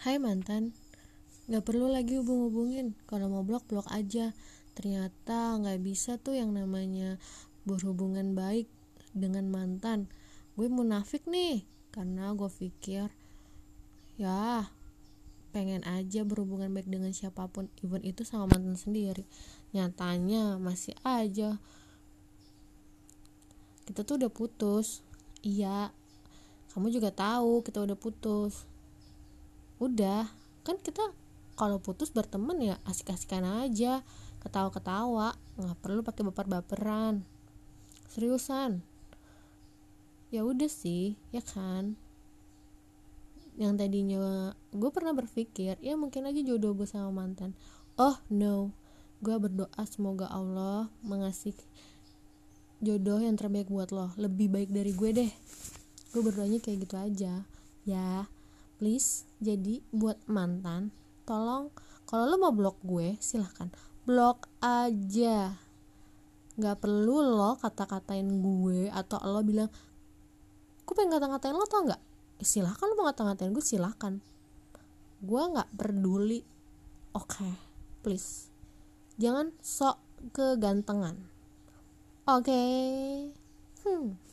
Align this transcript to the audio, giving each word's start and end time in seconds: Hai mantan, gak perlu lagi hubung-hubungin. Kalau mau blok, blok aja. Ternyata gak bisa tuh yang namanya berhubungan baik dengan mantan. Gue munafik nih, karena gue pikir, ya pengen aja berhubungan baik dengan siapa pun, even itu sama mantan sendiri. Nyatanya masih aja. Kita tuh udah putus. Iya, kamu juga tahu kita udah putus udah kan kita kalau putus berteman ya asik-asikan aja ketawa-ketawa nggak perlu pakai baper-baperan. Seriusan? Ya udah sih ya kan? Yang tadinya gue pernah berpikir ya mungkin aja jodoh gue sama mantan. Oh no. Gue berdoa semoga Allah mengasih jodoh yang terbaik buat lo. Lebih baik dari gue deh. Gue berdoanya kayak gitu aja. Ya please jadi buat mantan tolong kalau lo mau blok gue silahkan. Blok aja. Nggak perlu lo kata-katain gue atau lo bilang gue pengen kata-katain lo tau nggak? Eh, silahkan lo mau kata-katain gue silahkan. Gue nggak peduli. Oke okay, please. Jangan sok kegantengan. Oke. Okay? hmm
Hai 0.00 0.16
mantan, 0.16 0.72
gak 1.44 1.60
perlu 1.60 1.92
lagi 1.92 2.16
hubung-hubungin. 2.16 2.96
Kalau 3.04 3.28
mau 3.28 3.44
blok, 3.44 3.68
blok 3.68 3.84
aja. 3.92 4.32
Ternyata 4.72 5.60
gak 5.60 5.76
bisa 5.84 6.16
tuh 6.16 6.40
yang 6.40 6.56
namanya 6.56 7.20
berhubungan 7.68 8.32
baik 8.32 8.64
dengan 9.12 9.52
mantan. 9.52 10.08
Gue 10.56 10.72
munafik 10.72 11.28
nih, 11.28 11.68
karena 11.92 12.32
gue 12.32 12.48
pikir, 12.48 13.12
ya 14.16 14.72
pengen 15.52 15.84
aja 15.84 16.24
berhubungan 16.24 16.72
baik 16.72 16.88
dengan 16.88 17.12
siapa 17.12 17.52
pun, 17.52 17.68
even 17.84 18.00
itu 18.00 18.24
sama 18.24 18.48
mantan 18.48 18.80
sendiri. 18.80 19.28
Nyatanya 19.76 20.56
masih 20.56 20.96
aja. 21.04 21.60
Kita 23.84 24.00
tuh 24.08 24.16
udah 24.16 24.32
putus. 24.32 25.04
Iya, 25.44 25.92
kamu 26.72 26.88
juga 26.88 27.12
tahu 27.12 27.60
kita 27.60 27.84
udah 27.84 28.00
putus 28.00 28.64
udah 29.80 30.28
kan 30.60 30.76
kita 30.76 31.02
kalau 31.56 31.80
putus 31.80 32.12
berteman 32.12 32.60
ya 32.60 32.76
asik-asikan 32.84 33.44
aja 33.44 34.04
ketawa-ketawa 34.40 35.36
nggak 35.60 35.78
perlu 35.84 36.00
pakai 36.00 36.24
baper-baperan. 36.28 37.24
Seriusan? 38.08 38.80
Ya 40.32 40.44
udah 40.44 40.68
sih 40.68 41.20
ya 41.32 41.44
kan? 41.44 41.96
Yang 43.60 43.72
tadinya 43.76 44.56
gue 44.72 44.90
pernah 44.92 45.12
berpikir 45.12 45.76
ya 45.84 45.94
mungkin 46.00 46.24
aja 46.24 46.40
jodoh 46.40 46.72
gue 46.72 46.88
sama 46.88 47.12
mantan. 47.12 47.52
Oh 48.00 48.16
no. 48.32 48.72
Gue 49.20 49.36
berdoa 49.36 49.84
semoga 49.84 50.32
Allah 50.32 50.88
mengasih 51.04 51.52
jodoh 52.80 53.20
yang 53.20 53.36
terbaik 53.36 53.68
buat 53.68 53.92
lo. 53.92 54.16
Lebih 54.16 54.48
baik 54.48 54.70
dari 54.72 54.96
gue 54.96 55.10
deh. 55.12 55.30
Gue 56.16 56.22
berdoanya 56.24 56.56
kayak 56.56 56.88
gitu 56.88 56.96
aja. 56.96 57.44
Ya 57.84 58.24
please 58.80 59.28
jadi 59.44 59.84
buat 59.92 60.16
mantan 60.24 60.88
tolong 61.28 61.68
kalau 62.08 62.26
lo 62.26 62.36
mau 62.40 62.50
blok 62.50 62.80
gue 62.82 63.14
silahkan. 63.22 63.70
Blok 64.02 64.50
aja. 64.58 65.54
Nggak 66.58 66.76
perlu 66.82 67.22
lo 67.22 67.54
kata-katain 67.60 68.26
gue 68.42 68.90
atau 68.90 69.22
lo 69.22 69.44
bilang 69.46 69.70
gue 70.82 70.94
pengen 70.96 71.14
kata-katain 71.14 71.54
lo 71.54 71.68
tau 71.70 71.86
nggak? 71.86 72.02
Eh, 72.42 72.48
silahkan 72.48 72.88
lo 72.90 72.98
mau 72.98 73.06
kata-katain 73.12 73.54
gue 73.54 73.62
silahkan. 73.62 74.18
Gue 75.22 75.42
nggak 75.54 75.70
peduli. 75.76 76.42
Oke 77.14 77.46
okay, 77.46 77.54
please. 78.02 78.50
Jangan 79.20 79.54
sok 79.62 80.02
kegantengan. 80.34 81.14
Oke. 82.26 82.48
Okay? 82.48 83.30
hmm 83.86 84.29